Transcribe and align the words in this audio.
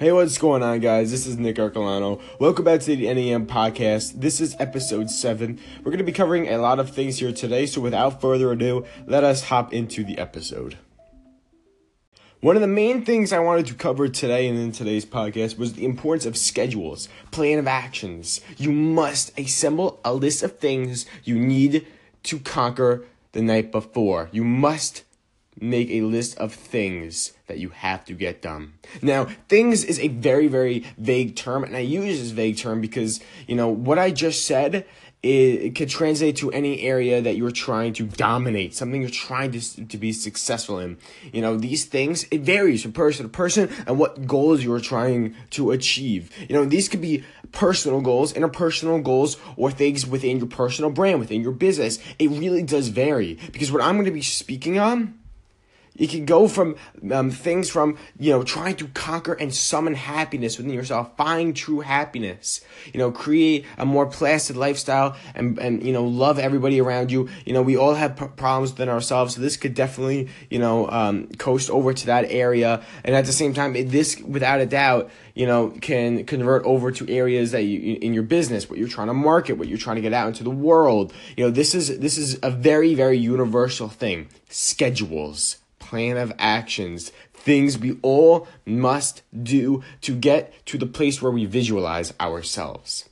Hey, 0.00 0.12
what's 0.12 0.38
going 0.38 0.62
on, 0.62 0.80
guys? 0.80 1.10
This 1.10 1.26
is 1.26 1.36
Nick 1.36 1.56
Arcolano. 1.56 2.22
Welcome 2.38 2.64
back 2.64 2.80
to 2.80 2.96
the 2.96 3.12
NEN 3.12 3.44
podcast. 3.44 4.18
This 4.18 4.40
is 4.40 4.56
episode 4.58 5.10
7. 5.10 5.60
We're 5.80 5.90
going 5.90 5.98
to 5.98 6.04
be 6.04 6.10
covering 6.10 6.48
a 6.48 6.56
lot 6.56 6.78
of 6.78 6.88
things 6.88 7.18
here 7.18 7.32
today, 7.32 7.66
so 7.66 7.82
without 7.82 8.18
further 8.18 8.50
ado, 8.50 8.86
let 9.06 9.24
us 9.24 9.44
hop 9.44 9.74
into 9.74 10.02
the 10.02 10.16
episode. 10.16 10.78
One 12.40 12.56
of 12.56 12.62
the 12.62 12.66
main 12.66 13.04
things 13.04 13.30
I 13.30 13.40
wanted 13.40 13.66
to 13.66 13.74
cover 13.74 14.08
today 14.08 14.48
and 14.48 14.58
in 14.58 14.72
today's 14.72 15.04
podcast 15.04 15.58
was 15.58 15.74
the 15.74 15.84
importance 15.84 16.24
of 16.24 16.34
schedules, 16.34 17.10
plan 17.30 17.58
of 17.58 17.66
actions. 17.66 18.40
You 18.56 18.72
must 18.72 19.38
assemble 19.38 20.00
a 20.02 20.14
list 20.14 20.42
of 20.42 20.58
things 20.58 21.04
you 21.24 21.38
need 21.38 21.86
to 22.22 22.38
conquer 22.38 23.04
the 23.32 23.42
night 23.42 23.70
before. 23.70 24.30
You 24.32 24.44
must 24.44 25.04
make 25.60 25.90
a 25.90 26.02
list 26.02 26.38
of 26.38 26.52
things 26.54 27.32
that 27.46 27.58
you 27.58 27.70
have 27.70 28.04
to 28.06 28.14
get 28.14 28.42
done. 28.42 28.74
Now, 29.02 29.26
things 29.48 29.84
is 29.84 29.98
a 29.98 30.08
very, 30.08 30.48
very 30.48 30.86
vague 30.98 31.36
term, 31.36 31.64
and 31.64 31.76
I 31.76 31.80
use 31.80 32.18
this 32.18 32.30
vague 32.30 32.56
term 32.56 32.80
because, 32.80 33.20
you 33.46 33.56
know, 33.56 33.68
what 33.68 33.98
I 33.98 34.10
just 34.10 34.46
said 34.46 34.86
it, 35.22 35.74
could 35.74 35.90
translate 35.90 36.36
to 36.36 36.50
any 36.50 36.80
area 36.80 37.20
that 37.20 37.36
you're 37.36 37.50
trying 37.50 37.92
to 37.94 38.04
dominate, 38.04 38.74
something 38.74 39.02
you're 39.02 39.10
trying 39.10 39.52
to, 39.52 39.86
to 39.86 39.98
be 39.98 40.12
successful 40.12 40.78
in. 40.78 40.96
You 41.32 41.42
know, 41.42 41.56
these 41.56 41.84
things, 41.84 42.24
it 42.30 42.40
varies 42.40 42.82
from 42.82 42.92
person 42.92 43.26
to 43.26 43.28
person 43.28 43.68
and 43.86 43.98
what 43.98 44.26
goals 44.26 44.64
you're 44.64 44.80
trying 44.80 45.34
to 45.50 45.72
achieve. 45.72 46.34
You 46.48 46.56
know, 46.56 46.64
these 46.64 46.88
could 46.88 47.02
be 47.02 47.24
personal 47.52 48.00
goals, 48.00 48.32
interpersonal 48.32 49.02
goals, 49.02 49.36
or 49.56 49.70
things 49.70 50.06
within 50.06 50.38
your 50.38 50.46
personal 50.46 50.90
brand, 50.90 51.20
within 51.20 51.42
your 51.42 51.52
business. 51.52 51.98
It 52.18 52.30
really 52.30 52.62
does 52.62 52.88
vary 52.88 53.38
because 53.52 53.70
what 53.70 53.82
I'm 53.82 53.96
going 53.96 54.06
to 54.06 54.10
be 54.10 54.22
speaking 54.22 54.78
on 54.78 55.20
it 56.00 56.08
can 56.08 56.24
go 56.24 56.48
from 56.48 56.76
um, 57.12 57.30
things 57.30 57.68
from, 57.68 57.98
you 58.18 58.30
know, 58.30 58.42
trying 58.42 58.74
to 58.76 58.88
conquer 58.88 59.34
and 59.34 59.54
summon 59.54 59.94
happiness 59.94 60.56
within 60.56 60.72
yourself, 60.72 61.14
find 61.18 61.54
true 61.54 61.80
happiness, 61.80 62.62
you 62.94 62.98
know, 62.98 63.12
create 63.12 63.66
a 63.76 63.84
more 63.84 64.06
placid 64.06 64.56
lifestyle 64.56 65.14
and, 65.34 65.58
and 65.58 65.84
you 65.84 65.92
know, 65.92 66.04
love 66.04 66.38
everybody 66.38 66.80
around 66.80 67.12
you. 67.12 67.28
You 67.44 67.52
know, 67.52 67.60
we 67.60 67.76
all 67.76 67.92
have 67.92 68.16
p- 68.16 68.28
problems 68.34 68.70
within 68.72 68.88
ourselves, 68.88 69.34
so 69.34 69.42
this 69.42 69.58
could 69.58 69.74
definitely, 69.74 70.30
you 70.48 70.58
know, 70.58 70.88
um, 70.88 71.26
coast 71.36 71.68
over 71.68 71.92
to 71.92 72.06
that 72.06 72.24
area. 72.30 72.82
And 73.04 73.14
at 73.14 73.26
the 73.26 73.32
same 73.32 73.52
time, 73.52 73.74
this, 73.88 74.18
without 74.22 74.62
a 74.62 74.66
doubt, 74.66 75.10
you 75.34 75.46
know, 75.46 75.68
can 75.82 76.24
convert 76.24 76.64
over 76.64 76.90
to 76.92 77.10
areas 77.10 77.50
that 77.50 77.64
you, 77.64 77.98
in 78.00 78.14
your 78.14 78.22
business, 78.22 78.70
what 78.70 78.78
you're 78.78 78.88
trying 78.88 79.08
to 79.08 79.14
market, 79.14 79.58
what 79.58 79.68
you're 79.68 79.76
trying 79.76 79.96
to 79.96 80.02
get 80.02 80.14
out 80.14 80.28
into 80.28 80.44
the 80.44 80.50
world. 80.50 81.12
You 81.36 81.44
know, 81.44 81.50
this 81.50 81.74
is, 81.74 81.98
this 81.98 82.16
is 82.16 82.38
a 82.42 82.50
very, 82.50 82.94
very 82.94 83.18
universal 83.18 83.88
thing. 83.88 84.28
Schedules 84.48 85.58
plan 85.90 86.16
of 86.16 86.32
actions, 86.38 87.10
things 87.34 87.76
we 87.76 87.98
all 88.02 88.46
must 88.64 89.22
do 89.42 89.82
to 90.02 90.14
get 90.14 90.54
to 90.66 90.78
the 90.78 90.86
place 90.86 91.20
where 91.20 91.32
we 91.32 91.46
visualize 91.46 92.14
ourselves. 92.20 93.08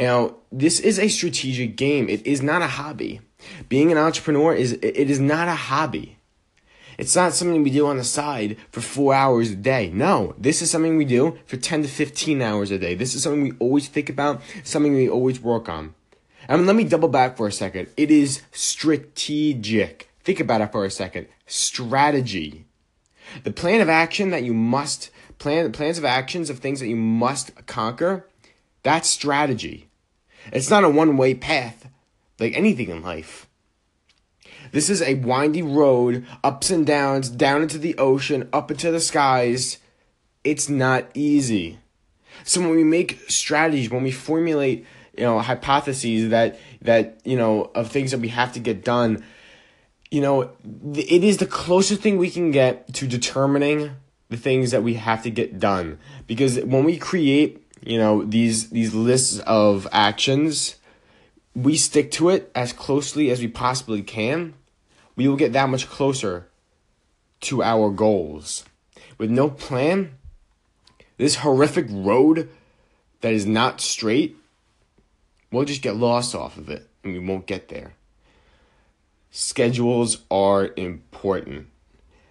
Now, 0.00 0.36
this 0.50 0.80
is 0.80 0.98
a 0.98 1.08
strategic 1.08 1.76
game. 1.76 2.08
It 2.08 2.26
is 2.26 2.40
not 2.40 2.62
a 2.62 2.68
hobby. 2.68 3.20
Being 3.68 3.92
an 3.92 3.98
entrepreneur 3.98 4.54
is 4.54 4.72
it 4.72 5.10
is 5.10 5.20
not 5.20 5.46
a 5.48 5.54
hobby. 5.54 6.16
It's 6.96 7.14
not 7.14 7.34
something 7.34 7.62
we 7.62 7.70
do 7.70 7.86
on 7.86 7.98
the 7.98 8.04
side 8.04 8.56
for 8.70 8.80
4 8.80 9.12
hours 9.12 9.50
a 9.50 9.56
day. 9.56 9.90
No, 9.92 10.34
this 10.38 10.62
is 10.62 10.70
something 10.70 10.96
we 10.96 11.04
do 11.04 11.36
for 11.44 11.58
10 11.58 11.82
to 11.82 11.88
15 11.88 12.40
hours 12.40 12.70
a 12.70 12.78
day. 12.78 12.94
This 12.94 13.14
is 13.14 13.22
something 13.22 13.42
we 13.42 13.52
always 13.58 13.88
think 13.88 14.08
about, 14.08 14.40
something 14.62 14.94
we 14.94 15.08
always 15.08 15.40
work 15.40 15.68
on. 15.68 15.94
I 16.48 16.56
mean, 16.56 16.66
let 16.66 16.76
me 16.76 16.84
double 16.84 17.08
back 17.08 17.36
for 17.36 17.46
a 17.46 17.52
second. 17.52 17.88
It 17.96 18.10
is 18.10 18.42
strategic. 18.52 20.08
Think 20.22 20.40
about 20.40 20.62
it 20.62 20.72
for 20.72 20.86
a 20.86 20.90
second. 20.90 21.26
Strategy. 21.46 22.66
The 23.42 23.52
plan 23.52 23.80
of 23.80 23.88
action 23.88 24.30
that 24.30 24.44
you 24.44 24.54
must 24.54 25.10
plan 25.38 25.72
plans 25.72 25.98
of 25.98 26.04
actions 26.04 26.50
of 26.50 26.58
things 26.58 26.80
that 26.80 26.88
you 26.88 26.96
must 26.96 27.66
conquer, 27.66 28.28
that's 28.82 29.08
strategy. 29.08 29.88
It's 30.52 30.70
not 30.70 30.84
a 30.84 30.90
one-way 30.90 31.34
path 31.34 31.88
like 32.38 32.56
anything 32.56 32.90
in 32.90 33.02
life. 33.02 33.48
This 34.72 34.90
is 34.90 35.02
a 35.02 35.14
windy 35.14 35.62
road, 35.62 36.26
ups 36.42 36.70
and 36.70 36.86
downs, 36.86 37.28
down 37.28 37.62
into 37.62 37.78
the 37.78 37.96
ocean, 37.96 38.48
up 38.52 38.70
into 38.70 38.90
the 38.90 39.00
skies. 39.00 39.78
It's 40.42 40.68
not 40.68 41.06
easy. 41.14 41.78
So 42.44 42.60
when 42.60 42.70
we 42.70 42.84
make 42.84 43.30
strategies, 43.30 43.90
when 43.90 44.02
we 44.02 44.10
formulate, 44.10 44.84
you 45.16 45.24
know, 45.24 45.38
hypotheses 45.38 46.30
that 46.30 46.58
that, 46.82 47.20
you 47.24 47.36
know, 47.36 47.70
of 47.74 47.90
things 47.90 48.10
that 48.10 48.20
we 48.20 48.28
have 48.28 48.52
to 48.54 48.60
get 48.60 48.84
done, 48.84 49.24
you 50.10 50.20
know, 50.20 50.50
it 50.94 51.24
is 51.24 51.38
the 51.38 51.46
closest 51.46 52.00
thing 52.00 52.18
we 52.18 52.30
can 52.30 52.50
get 52.50 52.92
to 52.94 53.06
determining 53.06 53.96
the 54.28 54.36
things 54.36 54.70
that 54.70 54.82
we 54.82 54.94
have 54.94 55.22
to 55.22 55.30
get 55.30 55.58
done. 55.58 55.98
Because 56.26 56.60
when 56.60 56.84
we 56.84 56.98
create, 56.98 57.66
you 57.84 57.98
know, 57.98 58.24
these 58.24 58.70
these 58.70 58.94
lists 58.94 59.38
of 59.40 59.86
actions, 59.92 60.76
we 61.54 61.76
stick 61.76 62.10
to 62.12 62.28
it 62.30 62.50
as 62.54 62.72
closely 62.72 63.30
as 63.30 63.40
we 63.40 63.48
possibly 63.48 64.02
can. 64.02 64.54
We 65.16 65.28
will 65.28 65.36
get 65.36 65.52
that 65.52 65.68
much 65.68 65.88
closer 65.88 66.48
to 67.42 67.62
our 67.62 67.90
goals. 67.90 68.64
With 69.18 69.30
no 69.30 69.50
plan, 69.50 70.16
this 71.16 71.36
horrific 71.36 71.86
road 71.88 72.48
that 73.20 73.32
is 73.32 73.46
not 73.46 73.80
straight, 73.80 74.36
we'll 75.52 75.64
just 75.64 75.82
get 75.82 75.96
lost 75.96 76.34
off 76.34 76.56
of 76.58 76.68
it 76.68 76.88
and 77.04 77.12
we 77.12 77.18
won't 77.20 77.46
get 77.46 77.68
there. 77.68 77.94
Schedules 79.36 80.18
are 80.30 80.70
important. 80.76 81.66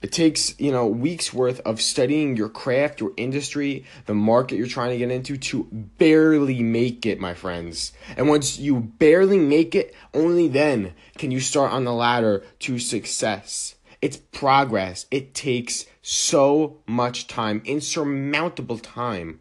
It 0.00 0.12
takes, 0.12 0.58
you 0.58 0.72
know, 0.72 0.86
weeks 0.86 1.30
worth 1.30 1.60
of 1.60 1.82
studying 1.82 2.38
your 2.38 2.48
craft, 2.48 3.02
your 3.02 3.12
industry, 3.18 3.84
the 4.06 4.14
market 4.14 4.56
you're 4.56 4.66
trying 4.66 4.92
to 4.92 4.96
get 4.96 5.10
into 5.10 5.36
to 5.36 5.64
barely 5.70 6.62
make 6.62 7.04
it, 7.04 7.20
my 7.20 7.34
friends. 7.34 7.92
And 8.16 8.30
once 8.30 8.58
you 8.58 8.80
barely 8.80 9.38
make 9.38 9.74
it, 9.74 9.94
only 10.14 10.48
then 10.48 10.94
can 11.18 11.30
you 11.30 11.38
start 11.38 11.70
on 11.70 11.84
the 11.84 11.92
ladder 11.92 12.42
to 12.60 12.78
success. 12.78 13.74
It's 14.00 14.16
progress. 14.16 15.04
It 15.10 15.34
takes 15.34 15.84
so 16.00 16.78
much 16.86 17.26
time, 17.26 17.60
insurmountable 17.66 18.78
time 18.78 19.40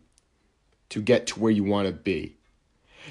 to 0.89 1.01
get 1.01 1.25
to 1.27 1.39
where 1.39 1.53
you 1.53 1.63
want 1.63 1.87
to 1.87 1.93
be. 1.93 2.35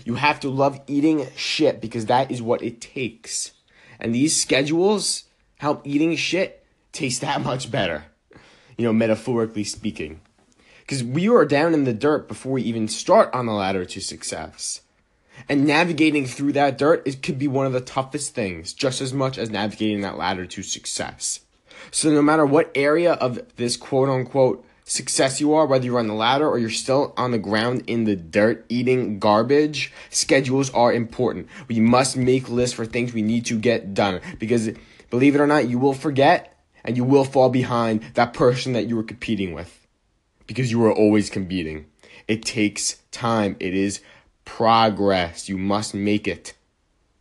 You 0.04 0.16
have 0.16 0.38
to 0.40 0.50
love 0.50 0.82
eating 0.86 1.28
shit 1.34 1.80
because 1.80 2.04
that 2.06 2.30
is 2.30 2.42
what 2.42 2.62
it 2.62 2.82
takes. 2.82 3.53
And 4.00 4.14
these 4.14 4.34
schedules 4.34 5.24
help 5.56 5.86
eating 5.86 6.16
shit 6.16 6.64
taste 6.92 7.20
that 7.20 7.42
much 7.42 7.70
better, 7.70 8.04
you 8.76 8.84
know, 8.84 8.92
metaphorically 8.92 9.64
speaking. 9.64 10.20
Because 10.80 11.02
we 11.02 11.28
are 11.28 11.46
down 11.46 11.72
in 11.72 11.84
the 11.84 11.94
dirt 11.94 12.28
before 12.28 12.52
we 12.52 12.62
even 12.62 12.88
start 12.88 13.32
on 13.32 13.46
the 13.46 13.52
ladder 13.52 13.84
to 13.86 14.00
success. 14.00 14.82
And 15.48 15.66
navigating 15.66 16.26
through 16.26 16.52
that 16.52 16.78
dirt 16.78 17.06
it 17.06 17.22
could 17.22 17.38
be 17.38 17.48
one 17.48 17.66
of 17.66 17.72
the 17.72 17.80
toughest 17.80 18.34
things, 18.34 18.72
just 18.72 19.00
as 19.00 19.12
much 19.12 19.38
as 19.38 19.50
navigating 19.50 20.02
that 20.02 20.18
ladder 20.18 20.46
to 20.46 20.62
success. 20.62 21.40
So 21.90 22.10
no 22.10 22.22
matter 22.22 22.46
what 22.46 22.70
area 22.74 23.14
of 23.14 23.40
this 23.56 23.76
quote 23.76 24.08
unquote 24.08 24.64
success 24.84 25.40
you 25.40 25.54
are, 25.54 25.66
whether 25.66 25.84
you're 25.84 25.98
on 25.98 26.06
the 26.06 26.14
ladder 26.14 26.48
or 26.48 26.58
you're 26.58 26.70
still 26.70 27.14
on 27.16 27.30
the 27.30 27.38
ground 27.38 27.82
in 27.86 28.04
the 28.04 28.14
dirt 28.14 28.64
eating 28.68 29.18
garbage, 29.18 29.92
schedules 30.10 30.70
are 30.70 30.92
important. 30.92 31.48
We 31.68 31.80
must 31.80 32.16
make 32.16 32.48
lists 32.48 32.76
for 32.76 32.86
things 32.86 33.12
we 33.12 33.22
need 33.22 33.46
to 33.46 33.58
get 33.58 33.94
done 33.94 34.20
because 34.38 34.70
believe 35.10 35.34
it 35.34 35.40
or 35.40 35.46
not, 35.46 35.68
you 35.68 35.78
will 35.78 35.94
forget 35.94 36.56
and 36.84 36.96
you 36.96 37.04
will 37.04 37.24
fall 37.24 37.48
behind 37.48 38.02
that 38.14 38.34
person 38.34 38.74
that 38.74 38.86
you 38.86 38.96
were 38.96 39.02
competing 39.02 39.54
with 39.54 39.86
because 40.46 40.70
you 40.70 40.84
are 40.84 40.92
always 40.92 41.30
competing. 41.30 41.86
It 42.28 42.44
takes 42.44 42.96
time. 43.10 43.56
It 43.60 43.74
is 43.74 44.00
progress. 44.44 45.48
You 45.48 45.58
must 45.58 45.94
make 45.94 46.28
it. 46.28 46.54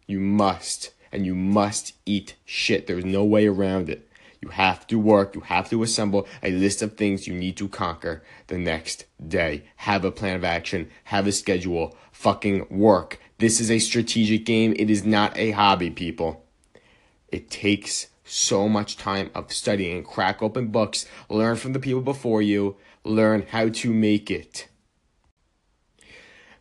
You 0.05 0.19
must. 0.19 0.93
And 1.11 1.25
you 1.25 1.35
must 1.35 1.93
eat 2.05 2.35
shit. 2.43 2.87
There's 2.87 3.05
no 3.05 3.23
way 3.23 3.47
around 3.47 3.89
it. 3.89 4.07
You 4.43 4.49
have 4.49 4.85
to 4.87 4.99
work, 4.99 5.35
you 5.35 5.41
have 5.41 5.69
to 5.69 5.83
assemble 5.83 6.27
a 6.43 6.51
list 6.51 6.81
of 6.81 6.97
things 6.97 7.27
you 7.27 7.33
need 7.33 7.55
to 7.55 7.69
conquer 7.69 8.23
the 8.47 8.57
next 8.57 9.05
day. 9.25 9.63
Have 9.77 10.03
a 10.03 10.11
plan 10.11 10.35
of 10.35 10.43
action, 10.43 10.89
have 11.05 11.27
a 11.27 11.31
schedule, 11.31 11.95
fucking 12.11 12.67
work. 12.69 13.21
This 13.37 13.61
is 13.61 13.71
a 13.71 13.79
strategic 13.79 14.43
game. 14.43 14.75
It 14.77 14.89
is 14.89 15.05
not 15.05 15.37
a 15.37 15.51
hobby, 15.51 15.89
people. 15.91 16.45
It 17.29 17.49
takes 17.49 18.07
so 18.25 18.67
much 18.67 18.97
time 18.97 19.31
of 19.33 19.53
studying, 19.53 20.03
crack 20.03 20.43
open 20.43 20.67
books, 20.67 21.05
learn 21.29 21.55
from 21.55 21.71
the 21.71 21.79
people 21.79 22.01
before 22.01 22.41
you, 22.41 22.75
learn 23.05 23.45
how 23.49 23.69
to 23.69 23.93
make 23.93 24.29
it. 24.29 24.67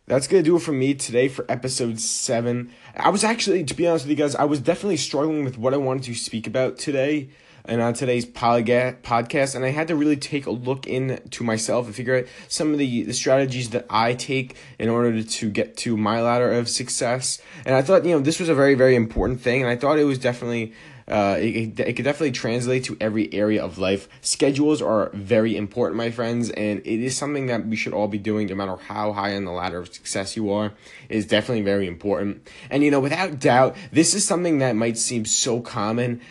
That's 0.07 0.27
gonna 0.27 0.41
do 0.41 0.55
it 0.55 0.61
for 0.61 0.71
me 0.71 0.93
today 0.93 1.27
for 1.27 1.45
episode 1.49 1.99
seven. 1.99 2.71
I 2.95 3.09
was 3.09 3.25
actually, 3.25 3.65
to 3.65 3.73
be 3.73 3.85
honest 3.85 4.05
with 4.05 4.17
you 4.17 4.23
guys, 4.23 4.35
I 4.35 4.45
was 4.45 4.61
definitely 4.61 4.97
struggling 4.97 5.43
with 5.43 5.57
what 5.57 5.73
I 5.73 5.77
wanted 5.77 6.03
to 6.03 6.15
speak 6.15 6.47
about 6.47 6.77
today 6.77 7.29
and 7.65 7.81
on 7.81 7.93
today's 7.93 8.25
podcast 8.25 9.55
and 9.55 9.65
i 9.65 9.69
had 9.69 9.87
to 9.87 9.95
really 9.95 10.17
take 10.17 10.45
a 10.45 10.51
look 10.51 10.85
into 10.85 11.43
myself 11.43 11.85
and 11.85 11.95
figure 11.95 12.17
out 12.17 12.25
some 12.47 12.71
of 12.71 12.77
the, 12.77 13.03
the 13.03 13.13
strategies 13.13 13.69
that 13.69 13.85
i 13.89 14.13
take 14.13 14.55
in 14.79 14.89
order 14.89 15.23
to 15.23 15.49
get 15.49 15.77
to 15.77 15.95
my 15.95 16.21
ladder 16.21 16.51
of 16.51 16.67
success 16.67 17.41
and 17.65 17.75
i 17.75 17.81
thought 17.81 18.05
you 18.05 18.11
know 18.11 18.19
this 18.19 18.39
was 18.39 18.49
a 18.49 18.55
very 18.55 18.75
very 18.75 18.95
important 18.95 19.39
thing 19.41 19.61
and 19.61 19.69
i 19.69 19.75
thought 19.75 19.97
it 19.97 20.03
was 20.03 20.19
definitely 20.19 20.73
Uh, 21.05 21.35
it, 21.37 21.77
it 21.81 21.93
could 21.97 22.05
definitely 22.05 22.31
translate 22.31 22.85
to 22.85 22.95
every 23.01 23.27
area 23.33 23.61
of 23.61 23.77
life. 23.77 24.07
Schedules 24.21 24.81
are 24.81 25.11
very 25.13 25.57
important, 25.57 25.97
my 25.97 26.09
friends, 26.09 26.49
and 26.51 26.79
it 26.85 27.03
is 27.03 27.17
something 27.17 27.47
that 27.47 27.67
we 27.67 27.75
should 27.75 27.93
all 27.93 28.07
be 28.07 28.17
doing 28.17 28.47
no 28.47 28.55
matter 28.55 28.77
how 28.77 29.11
high 29.11 29.35
on 29.35 29.43
the 29.43 29.51
ladder 29.51 29.79
of 29.79 29.93
success 29.93 30.37
you 30.37 30.49
are. 30.49 30.71
It 31.09 31.17
is 31.17 31.25
definitely 31.25 31.63
very 31.63 31.87
important. 31.87 32.47
And, 32.69 32.83
you 32.83 32.91
know, 32.91 33.01
without 33.01 33.37
doubt, 33.37 33.75
this 33.91 34.13
is 34.13 34.25
something 34.25 34.59
that 34.59 34.77
might 34.77 34.97
seem 34.97 35.25
so 35.25 35.59
common, 35.59 36.21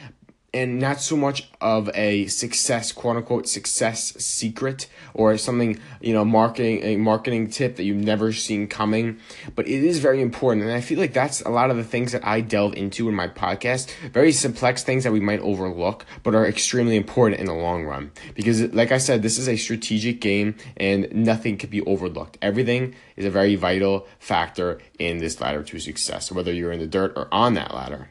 and 0.55 0.79
not 0.79 1.01
so 1.01 1.17
much 1.17 1.49
of 1.61 1.89
a 1.95 2.27
success 2.27 2.93
quote 2.93 3.17
unquote 3.17 3.49
success 3.49 4.13
secret 4.23 4.87
or 5.15 5.37
something 5.39 5.79
you 6.01 6.13
know 6.13 6.25
marketing 6.25 6.83
a 6.83 6.97
marketing 6.97 7.49
tip 7.49 7.77
that 7.77 7.85
you've 7.85 7.97
never 7.97 8.33
seen 8.33 8.67
coming 8.67 9.19
but 9.55 9.67
it 9.67 9.85
is 9.85 9.99
very 9.99 10.21
important. 10.21 10.65
And 10.65 10.73
i 10.73 10.81
feel 10.81 10.99
like 10.99 11.13
that's 11.13 11.41
a 11.43 11.49
lot 11.49 11.71
of 11.71 11.77
the 11.77 11.85
things 11.85 12.13
that 12.13 12.27
i 12.27 12.41
delve 12.41 12.75
into 12.75 13.09
in 13.09 13.15
my 13.15 13.29
podcast 13.29 13.91
very 14.13 14.33
simplex 14.33 14.83
things 14.83 15.05
that 15.05 15.13
we 15.13 15.21
might 15.21 15.41
overlook 15.41 16.05
but 16.23 16.35
are 16.35 16.47
extremely 16.47 16.97
important 16.97 17.41
in 17.41 17.47
the 17.47 17.55
long 17.55 17.85
run. 17.85 18.11
Because 18.35 18.63
like 18.73 18.93
i 18.93 18.99
said 18.99 19.23
this 19.23 19.39
is 19.39 19.49
a 19.49 19.57
strategic 19.57 20.21
game 20.21 20.55
and 20.77 21.13
nothing 21.13 21.57
can 21.57 21.71
be 21.71 21.81
overlooked. 21.83 22.39
Everything 22.43 22.95
is 23.17 23.25
a 23.25 23.31
very 23.31 23.55
vital 23.55 24.07
factor 24.19 24.81
in 24.99 25.19
this 25.19 25.41
ladder 25.41 25.63
to 25.63 25.79
success 25.79 26.31
whether 26.31 26.53
you're 26.53 26.73
in 26.73 26.81
the 26.81 26.87
dirt 26.87 27.13
or 27.17 27.29
on 27.33 27.55
that 27.55 27.75
ladder 27.75 28.11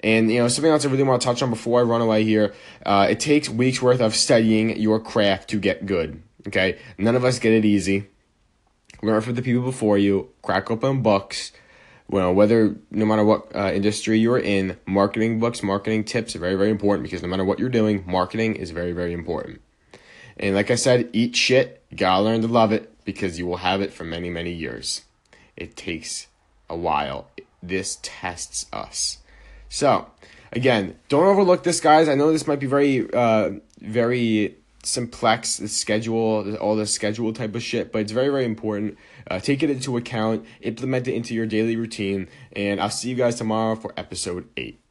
and 0.00 0.30
you 0.30 0.38
know 0.38 0.48
something 0.48 0.70
else 0.70 0.84
I 0.84 0.90
really 0.90 1.02
want 1.02 1.20
to 1.20 1.26
touch 1.26 1.42
on 1.42 1.50
before 1.50 1.80
I 1.80 1.82
run 1.82 2.00
away 2.00 2.24
here. 2.24 2.54
Uh, 2.84 3.06
it 3.10 3.20
takes 3.20 3.48
weeks 3.48 3.80
worth 3.80 4.00
of 4.00 4.14
studying 4.14 4.78
your 4.78 5.00
craft 5.00 5.50
to 5.50 5.58
get 5.58 5.86
good. 5.86 6.22
Okay, 6.46 6.78
none 6.98 7.16
of 7.16 7.24
us 7.24 7.38
get 7.38 7.52
it 7.52 7.64
easy. 7.64 8.08
Learn 9.02 9.20
from 9.20 9.34
the 9.34 9.42
people 9.42 9.62
before 9.62 9.98
you. 9.98 10.30
Crack 10.42 10.70
open 10.70 11.02
books. 11.02 11.52
Well, 12.08 12.34
whether 12.34 12.76
no 12.90 13.06
matter 13.06 13.24
what 13.24 13.54
uh, 13.54 13.72
industry 13.72 14.18
you're 14.18 14.38
in, 14.38 14.76
marketing 14.86 15.40
books, 15.40 15.62
marketing 15.62 16.04
tips 16.04 16.36
are 16.36 16.38
very 16.38 16.54
very 16.54 16.70
important 16.70 17.02
because 17.02 17.22
no 17.22 17.28
matter 17.28 17.44
what 17.44 17.58
you're 17.58 17.68
doing, 17.68 18.04
marketing 18.06 18.56
is 18.56 18.70
very 18.70 18.92
very 18.92 19.12
important. 19.12 19.60
And 20.36 20.54
like 20.54 20.70
I 20.70 20.74
said, 20.74 21.08
eat 21.12 21.36
shit. 21.36 21.82
You 21.90 21.96
gotta 21.96 22.22
learn 22.22 22.42
to 22.42 22.48
love 22.48 22.72
it 22.72 22.92
because 23.04 23.38
you 23.38 23.46
will 23.46 23.58
have 23.58 23.80
it 23.80 23.92
for 23.92 24.04
many 24.04 24.30
many 24.30 24.52
years. 24.52 25.02
It 25.56 25.76
takes 25.76 26.26
a 26.68 26.76
while. 26.76 27.28
This 27.62 27.98
tests 28.02 28.66
us. 28.72 29.18
So, 29.68 30.06
again, 30.52 30.96
don't 31.08 31.24
overlook 31.24 31.62
this, 31.64 31.80
guys. 31.80 32.08
I 32.08 32.14
know 32.14 32.32
this 32.32 32.46
might 32.46 32.60
be 32.60 32.66
very, 32.66 33.12
uh, 33.12 33.52
very 33.80 34.56
simplex, 34.82 35.56
the 35.56 35.68
schedule, 35.68 36.56
all 36.56 36.76
the 36.76 36.86
schedule 36.86 37.32
type 37.32 37.54
of 37.54 37.62
shit, 37.62 37.92
but 37.92 38.00
it's 38.02 38.12
very, 38.12 38.28
very 38.28 38.44
important. 38.44 38.98
Uh, 39.30 39.40
take 39.40 39.62
it 39.62 39.70
into 39.70 39.96
account, 39.96 40.44
implement 40.60 41.08
it 41.08 41.14
into 41.14 41.34
your 41.34 41.46
daily 41.46 41.76
routine, 41.76 42.28
and 42.52 42.80
I'll 42.80 42.90
see 42.90 43.08
you 43.08 43.16
guys 43.16 43.36
tomorrow 43.36 43.76
for 43.76 43.92
episode 43.96 44.48
8. 44.56 44.83